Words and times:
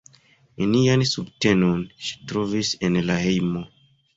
Nenian 0.61 1.03
subtenon 1.09 1.85
ŝi 2.07 2.17
trovis 2.33 2.73
en 2.89 2.99
la 3.11 3.19
hejmo. 3.27 3.67